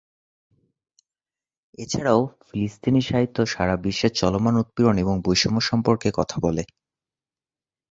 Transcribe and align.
এ 1.77 1.83
ছাড়াও, 1.85 2.21
ফিলিস্তিনি 2.47 3.01
সাহিত্য 3.01 3.37
সারা 3.45 3.75
বিশ্বে 3.77 4.09
চলমান 4.11 4.55
উৎপীড়ন 4.57 4.95
এবং 4.97 5.15
বৈষম্য 5.25 5.57
সম্পর্কে 5.61 6.09
কথা 6.13 6.37
বলে। 6.43 6.63